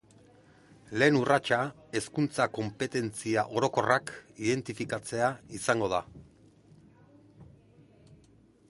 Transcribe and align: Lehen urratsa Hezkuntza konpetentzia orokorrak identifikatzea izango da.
Lehen 1.01 1.17
urratsa 1.17 1.59
Hezkuntza 1.99 2.47
konpetentzia 2.59 3.45
orokorrak 3.61 4.15
identifikatzea 4.47 5.31
izango 5.61 5.93
da. 5.95 6.01